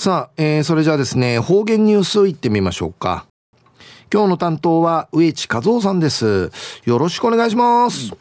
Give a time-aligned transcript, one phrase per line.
[0.00, 3.26] さあ、えー、それじゃあですね、方言ニュースいってみましょうか。
[4.10, 6.50] 今日の担当は植地和夫さんです。
[6.86, 8.16] よろしくお願いします。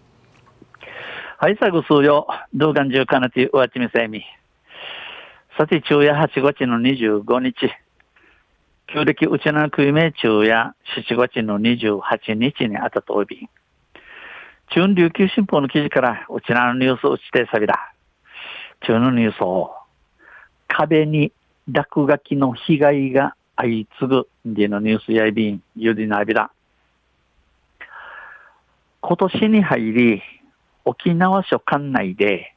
[1.38, 2.28] はい、さぐ数よ。
[2.54, 4.26] 動画中かなてうわちみせみ。
[5.58, 7.56] さて、昼夜8月の25日。
[8.94, 12.02] 旧暦うちの食いめ昼夜7月の28
[12.34, 13.48] 日にあたとおび。
[14.74, 17.94] 中琉球新報の記事からうちのニュースをしてさびだ。
[18.82, 19.72] 中のニュースを
[20.68, 21.32] 壁に
[21.72, 26.50] 落書きの被害が相次ぐでのニュースやいびん、ゆりなびら。
[29.02, 30.22] 今年に入り、
[30.86, 32.56] 沖縄署管内で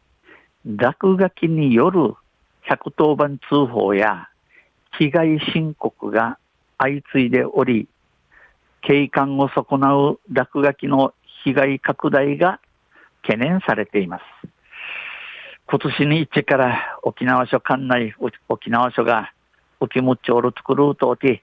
[0.65, 2.15] 落書きによる
[2.71, 4.29] 110番通報や
[4.99, 6.39] 被害申告が
[6.79, 7.89] 相次いでおり、
[8.81, 11.13] 景観を損なう落書きの
[11.45, 12.61] 被害拡大が
[13.23, 14.23] 懸念されています。
[15.73, 18.15] 今年に一から沖縄署管内、
[18.51, 19.33] 沖縄署が
[19.81, 21.43] 沖むっちょる作るとおて、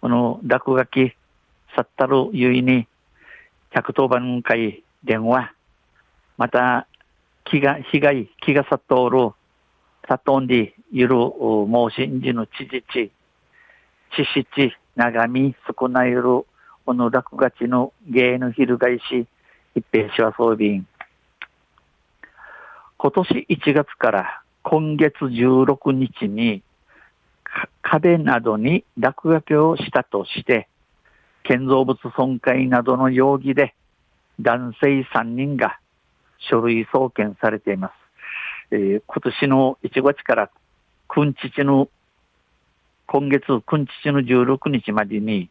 [0.00, 1.14] この落書き、
[1.76, 2.88] さったるゆいに、
[3.72, 5.52] 110番会電話、
[6.36, 6.88] また、
[7.44, 9.30] 気が、被害、気がさっとおる、
[10.08, 13.12] さっとんでいる、申しんじのちじち、
[14.16, 16.46] ちしち、長み、少ないる、こ
[16.94, 19.24] の落書きの芸の翻し、
[19.76, 20.86] 一平しはそうびん。
[23.06, 26.64] 今年1月から今月16日に
[27.80, 30.66] 壁などに落書きをしたとして、
[31.44, 33.76] 建造物損壊などの容疑で
[34.40, 35.78] 男性3人が
[36.50, 37.92] 書類送検されています。
[38.72, 40.50] えー、今年の1月から
[41.06, 41.88] 君父の
[43.06, 45.48] 今月君父の16日までに、い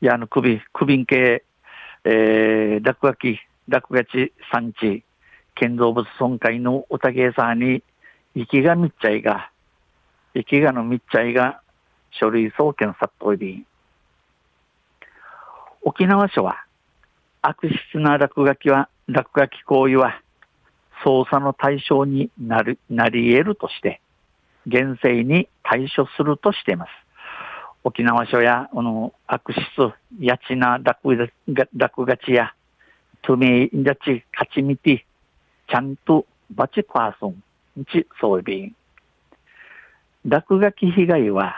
[0.00, 1.44] や、あの、首、首ん系、
[2.04, 5.04] えー、落書き、落書き産地、
[5.54, 7.82] 建造物損壊のおたげさに、
[8.34, 9.50] 生きがみっちゃいが、
[10.34, 11.60] 生きがのみっちゃいが
[12.10, 13.64] 書類送検さっといび
[15.82, 16.64] 沖縄署は、
[17.42, 20.20] 悪質な落書きは、落書き行為は、
[21.04, 24.00] 捜査の対象になる、なり得るとして、
[24.66, 26.90] 厳正に対処するとしています。
[27.84, 29.60] 沖縄署や、この悪質、
[30.18, 31.16] やちな落
[32.08, 32.54] 書きや、
[33.20, 35.04] トゥメインダチ、勝ちみて、
[35.68, 37.42] ちゃんとバチパーソン、
[37.84, 38.76] ちそうびん。
[40.26, 41.54] 落書き被害は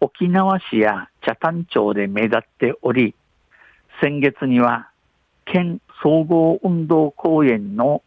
[0.00, 3.14] 沖縄市や北谷町で目立っており、
[4.00, 4.88] 先月には
[5.44, 8.02] 県総合運動公園の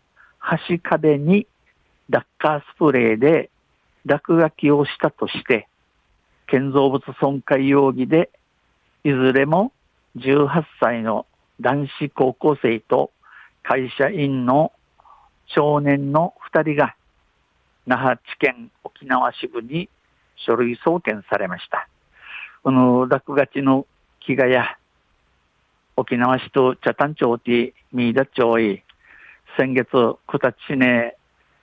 [0.67, 1.45] 橋壁に
[2.09, 3.49] ダッカースプレーで
[4.05, 5.67] 落書きをしたとして、
[6.47, 8.29] 建造物損壊容疑で
[9.03, 9.71] いずれも
[10.17, 11.25] 18歳の
[11.61, 13.11] 男子高校生と
[13.63, 14.71] 会社員の
[15.47, 16.95] 少年の2人が
[17.85, 19.89] 那覇地検沖縄支部に
[20.45, 21.87] 書類送検されました。
[22.63, 23.85] この落書きの
[24.21, 24.77] 木がや
[25.95, 28.83] 沖縄市と北谷町で三田町へ
[29.57, 31.15] 先月九田市内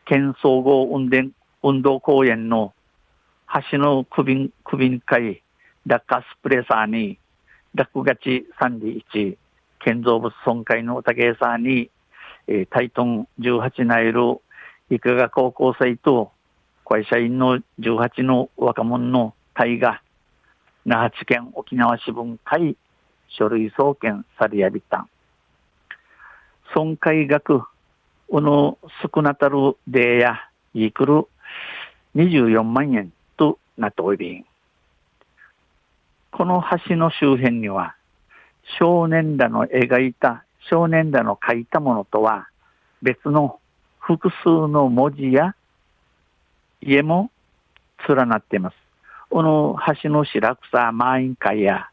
[0.04, 1.18] 県総合運動
[1.62, 2.72] 運動公園の
[3.70, 5.42] 橋の首首会
[5.86, 7.18] 落下スプレーサーに
[7.74, 9.36] 落書き31
[9.80, 11.91] 建造物損壊のおたげさに
[12.46, 14.40] えー、タイトン18ナイル、
[14.90, 16.32] いかが高校生と
[16.84, 20.02] 会社員の18の若者の隊が、
[20.84, 22.76] 那覇地検沖縄支分会
[23.28, 25.06] 書類送検されやびた。
[26.74, 27.62] 損壊額、
[28.28, 28.78] うの
[29.14, 31.26] 少なたるでや、いくる
[32.16, 34.44] 24万円となっており、
[36.32, 37.94] この橋の周辺には、
[38.78, 42.48] 少年らの描いた少年らの書いたものとは
[43.03, 43.59] 別の
[43.98, 45.54] 複数の文字や
[46.81, 47.31] 家も
[48.09, 48.76] 連なっています。
[49.31, 51.88] この橋の白草満員会や、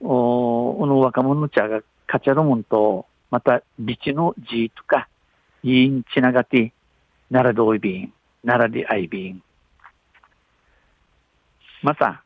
[0.00, 5.08] おこの若者茶がカチャロムンと、また、ビチの字とか、
[5.62, 6.72] いいんちながて、
[7.30, 8.12] 奈良どいびん、
[8.46, 9.42] 奈良であいびん。
[11.82, 12.22] また、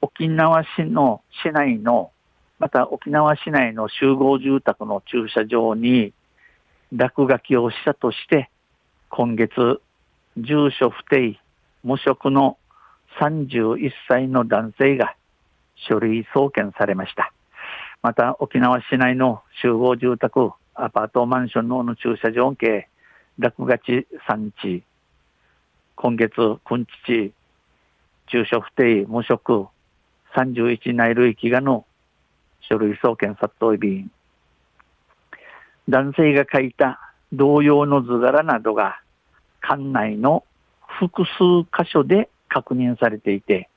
[0.00, 2.10] 沖縄市の市内の
[2.58, 6.12] また沖縄市内の集合住宅の駐車場に
[6.92, 8.50] 落書きをしたとして、
[9.08, 9.80] 今月、
[10.36, 11.38] 住所不定、
[11.82, 12.56] 無職の
[13.20, 15.14] 31歳の男性が
[15.88, 17.32] 書類送検されました。
[18.02, 22.88] また沖縄市内の集合住宅、アパートマンションの駐車場系、
[23.38, 24.84] 落書き産地、
[25.96, 27.32] 今月、今日、
[28.28, 29.66] 住所不定、無職、
[30.36, 31.84] 31内類期がの
[32.68, 34.10] 書類送検殺到便。
[35.88, 36.98] 男性が書いた
[37.32, 39.00] 同様の図柄などが
[39.60, 40.44] 館内の
[40.98, 43.68] 複数箇所で確認されていて、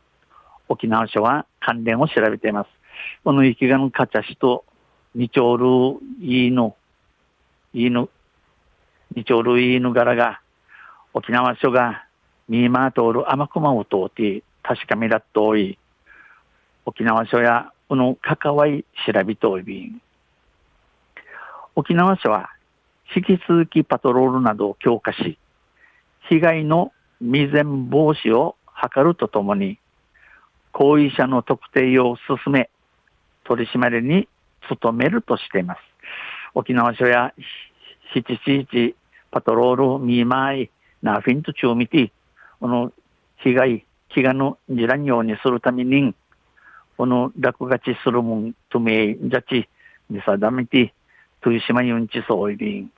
[0.69, 2.69] 沖縄署は関連を調べています。
[3.23, 4.65] この雪がのカチャシと
[5.15, 6.73] ニチョールイーヌ、
[7.73, 8.09] イヌ、
[9.15, 10.41] ニチョールイヌ柄が
[11.13, 12.05] 沖縄署が
[12.47, 15.77] ミーマートールアマクマを通って確かめだっとおい、
[16.85, 20.01] 沖縄署やこの関わい調べといびん。
[21.75, 22.49] 沖縄署は
[23.15, 25.37] 引き続きパトロールなどを強化し、
[26.29, 28.55] 被害の未然防止を
[28.93, 29.79] 図るとともに、
[30.71, 32.69] 行為者の特定を進め、
[33.45, 34.27] 取り締まりに
[34.81, 35.79] 努めるとしています。
[36.53, 37.33] 沖縄署や
[38.13, 38.95] 七七一
[39.31, 40.69] パトロールミーマイ
[41.01, 42.11] ナーフィンとチューミティ、
[42.59, 42.91] この
[43.37, 46.13] 被害、気がのじらんようにするために、
[46.97, 49.69] この落書きするもん、とめいじゃち、
[50.09, 50.93] 見定めて、
[51.45, 52.91] 豊島ユンチソイビン。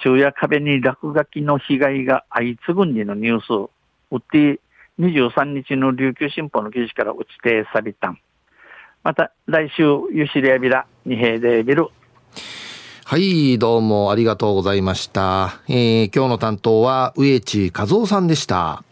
[0.00, 3.70] 昼夜壁に落書きの被害が相次ぐんでのニュース、
[4.10, 4.60] うって
[4.98, 8.18] 23日の琉球新報の記事から打ち定されたん。
[9.04, 11.86] また来週、ゆしりやびら、二平でビル。
[13.04, 15.60] はい、どうもありがとうございました。
[15.68, 18.82] えー、今日の担当は植地和夫さんでした。